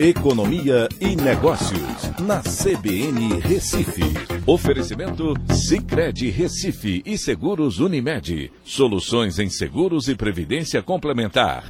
Economia 0.00 0.88
e 1.00 1.16
Negócios, 1.16 2.12
na 2.20 2.40
CBN 2.40 3.40
Recife. 3.40 4.04
Oferecimento 4.46 5.34
Cicred 5.52 6.30
Recife 6.30 7.02
e 7.04 7.18
Seguros 7.18 7.80
Unimed. 7.80 8.52
Soluções 8.62 9.40
em 9.40 9.50
seguros 9.50 10.06
e 10.06 10.14
previdência 10.14 10.80
complementar. 10.84 11.64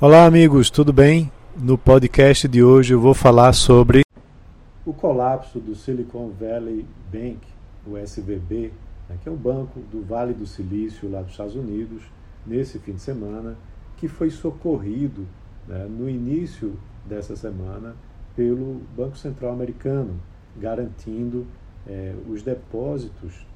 Olá, 0.00 0.24
amigos, 0.24 0.70
tudo 0.70 0.92
bem? 0.92 1.32
No 1.56 1.76
podcast 1.76 2.46
de 2.46 2.62
hoje 2.62 2.94
eu 2.94 3.00
vou 3.00 3.12
falar 3.12 3.52
sobre 3.52 4.02
o 4.86 4.92
colapso 4.92 5.58
do 5.58 5.74
Silicon 5.74 6.30
Valley 6.38 6.86
Bank, 7.12 7.40
o 7.84 7.98
SVB, 7.98 8.70
né, 9.08 9.16
que 9.20 9.28
é 9.28 9.32
um 9.32 9.36
banco 9.36 9.80
do 9.90 10.04
Vale 10.04 10.32
do 10.32 10.46
Silício, 10.46 11.10
lá 11.10 11.22
dos 11.22 11.32
Estados 11.32 11.56
Unidos, 11.56 12.04
nesse 12.46 12.78
fim 12.78 12.92
de 12.92 13.02
semana, 13.02 13.56
que 13.96 14.06
foi 14.06 14.30
socorrido 14.30 15.26
né, 15.66 15.88
no 15.90 16.08
início 16.08 16.78
dessa 17.08 17.34
semana 17.34 17.96
pelo 18.36 18.80
Banco 18.96 19.16
Central 19.16 19.52
Americano, 19.52 20.20
garantindo 20.56 21.46
é, 21.86 22.14
os 22.28 22.42
depósitos 22.42 23.46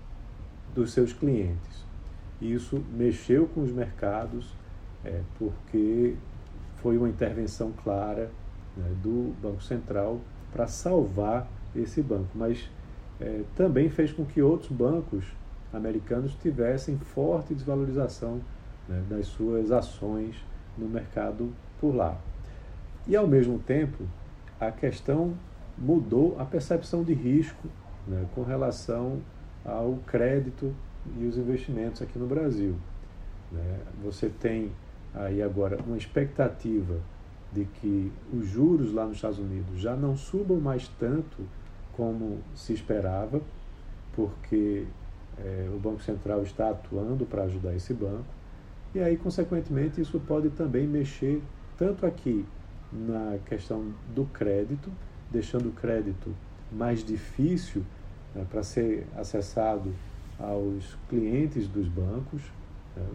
dos 0.75 0.93
seus 0.93 1.13
clientes. 1.13 1.85
Isso 2.41 2.83
mexeu 2.93 3.47
com 3.47 3.63
os 3.63 3.71
mercados, 3.71 4.53
é, 5.05 5.21
porque 5.39 6.17
foi 6.77 6.99
uma 6.99 7.09
intervenção 7.09 7.73
clara 7.85 8.31
né, 8.77 8.91
do 9.01 9.33
Banco 9.41 9.63
Central 9.63 10.19
para 10.53 10.67
salvar 10.67 11.47
esse 11.77 12.03
banco, 12.03 12.31
mas 12.35 12.69
é, 13.21 13.43
também 13.55 13.89
fez 13.89 14.13
com 14.13 14.25
que 14.25 14.43
outros 14.43 14.71
bancos 14.71 15.25
americanos 15.73 16.35
tivessem 16.43 16.99
forte 16.99 17.55
desvalorização 17.55 18.41
né, 18.89 19.03
das 19.09 19.27
suas 19.27 19.71
ações 19.71 20.37
no 20.77 20.89
mercado 20.89 21.53
por 21.81 21.95
lá. 21.95 22.19
E, 23.07 23.17
ao 23.17 23.27
mesmo 23.27 23.59
tempo, 23.59 24.05
a 24.61 24.71
questão 24.71 25.35
mudou 25.77 26.37
a 26.39 26.45
percepção 26.45 27.03
de 27.03 27.13
risco 27.13 27.69
né, 28.07 28.27
com 28.35 28.43
relação 28.43 29.21
ao 29.65 29.99
crédito 30.07 30.75
e 31.19 31.27
os 31.27 31.37
investimentos 31.37 32.03
aqui 32.03 32.19
no 32.19 32.27
Brasil. 32.27 32.77
Né? 33.51 33.81
Você 34.05 34.29
tem 34.29 34.73
aí 35.15 35.43
agora 35.43 35.79
uma 35.87 35.97
expectativa 35.97 37.01
de 37.53 37.65
que 37.65 38.11
os 38.33 38.47
juros 38.47 38.93
lá 38.93 39.05
nos 39.05 39.17
Estados 39.17 39.39
Unidos 39.39 39.81
já 39.81 39.95
não 39.95 40.17
subam 40.17 40.59
mais 40.59 40.89
tanto 40.99 41.45
como 41.93 42.39
se 42.55 42.73
esperava, 42.73 43.43
porque 44.15 44.87
é, 45.39 45.69
o 45.75 45.79
Banco 45.79 46.03
Central 46.03 46.43
está 46.43 46.71
atuando 46.71 47.27
para 47.27 47.43
ajudar 47.45 47.75
esse 47.75 47.93
banco, 47.93 48.25
e 48.95 49.01
aí, 49.01 49.17
consequentemente, 49.17 50.01
isso 50.01 50.21
pode 50.21 50.51
também 50.51 50.87
mexer 50.87 51.43
tanto 51.79 52.05
aqui 52.05 52.45
na 52.93 53.39
questão 53.47 53.93
do 54.15 54.25
crédito, 54.27 54.91
deixando 55.31 55.71
o 55.71 55.73
crédito 55.73 56.35
mais 56.71 57.05
difícil 57.05 57.83
né, 58.35 58.47
para 58.51 58.63
ser 58.63 59.07
acessado 59.17 59.93
aos 60.39 60.97
clientes 61.09 61.67
dos 61.69 61.89
bancos, 61.89 62.43
né, 62.97 63.07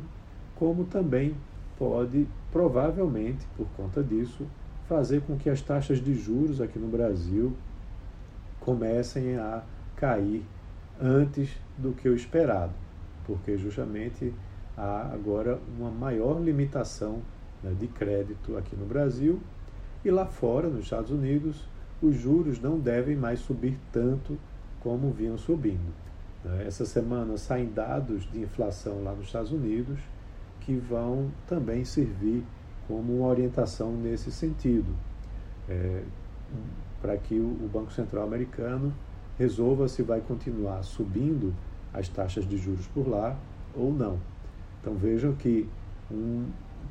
como 0.56 0.86
também 0.86 1.36
pode, 1.78 2.28
provavelmente, 2.52 3.46
por 3.56 3.68
conta 3.76 4.04
disso, 4.04 4.48
fazer 4.88 5.22
com 5.22 5.38
que 5.38 5.50
as 5.50 5.62
taxas 5.62 6.00
de 6.00 6.16
juros 6.16 6.62
aqui 6.62 6.80
no 6.80 6.88
Brasil 6.88 7.56
comecem 8.60 9.36
a 9.38 9.64
cair 9.96 10.44
antes 11.00 11.50
do 11.78 11.94
que 11.94 12.10
o 12.10 12.16
esperado, 12.16 12.74
porque 13.26 13.58
justamente 13.58 14.34
há 14.76 15.10
agora 15.14 15.60
uma 15.78 15.92
maior 15.92 16.42
limitação 16.42 17.22
né, 17.62 17.76
de 17.78 17.88
crédito 17.88 18.58
aqui 18.58 18.76
no 18.76 18.86
Brasil 18.86 19.40
e 20.08 20.12
lá 20.12 20.26
fora, 20.26 20.70
nos 20.70 20.86
Estados 20.86 21.12
Unidos, 21.12 21.68
os 22.02 22.16
juros 22.16 22.62
não 22.62 22.80
devem 22.80 23.16
mais 23.16 23.40
subir 23.40 23.78
tanto 23.92 24.38
como 24.80 25.12
vinham 25.12 25.38
subindo. 25.38 25.94
Né. 26.44 26.66
Essa 26.66 26.86
semana 26.86 27.38
saem 27.38 27.70
dados 27.70 28.30
de 28.32 28.40
inflação 28.40 29.04
lá 29.04 29.14
nos 29.14 29.26
Estados 29.26 29.52
Unidos 29.52 30.00
que 30.62 30.76
vão 30.76 31.30
também 31.48 31.84
servir 31.84 32.44
como 32.88 33.18
uma 33.18 33.28
orientação 33.28 33.92
nesse 33.92 34.32
sentido, 34.32 34.94
é, 35.68 36.04
para 37.02 37.18
que 37.18 37.36
o 37.36 37.70
Banco 37.72 37.92
Central 37.92 38.24
americano 38.24 38.94
resolva 39.38 39.88
se 39.88 40.02
vai 40.04 40.22
continuar 40.22 40.84
subindo 40.84 41.54
as 41.94 42.08
taxas 42.08 42.48
de 42.48 42.58
juros 42.58 42.88
por 42.88 43.08
lá 43.08 43.38
ou 43.76 43.92
não. 43.92 44.20
Então 44.82 44.94
vejam 44.96 45.34
que 45.34 45.70
um 46.10 46.46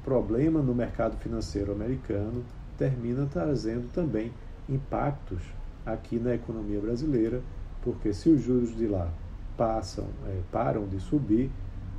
problema 0.04 0.60
no 0.60 0.74
mercado 0.74 1.16
financeiro 1.16 1.72
americano 1.72 2.44
termina 2.76 3.26
trazendo 3.26 3.90
também 3.92 4.32
impactos 4.68 5.42
aqui 5.84 6.18
na 6.18 6.34
economia 6.34 6.80
brasileira, 6.80 7.40
porque 7.82 8.12
se 8.12 8.28
os 8.28 8.42
juros 8.42 8.76
de 8.76 8.86
lá 8.86 9.08
passam, 9.56 10.06
é, 10.26 10.40
param 10.50 10.86
de 10.86 10.98
subir, 11.00 11.50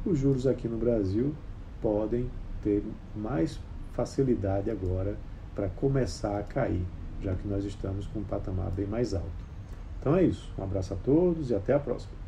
os 0.06 0.20
juros 0.20 0.46
aqui 0.46 0.68
no 0.68 0.78
Brasil 0.78 1.34
podem 1.82 2.30
ter 2.64 2.84
mais 3.16 3.60
facilidade 3.94 4.70
agora 4.70 5.18
para 5.56 5.70
começar 5.70 6.38
a 6.38 6.44
cair, 6.44 6.86
já 7.22 7.34
que 7.34 7.48
nós 7.48 7.64
estamos 7.66 8.06
com 8.08 8.20
um 8.20 8.24
patamar 8.24 8.70
bem 8.72 8.86
mais 8.86 9.14
alto. 9.14 9.48
Então 10.00 10.16
é 10.16 10.24
isso. 10.24 10.52
Um 10.58 10.64
abraço 10.64 10.94
a 10.94 10.98
todos 10.98 11.50
e 11.50 11.56
até 11.56 11.74
a 11.74 11.80
próxima. 11.80 12.27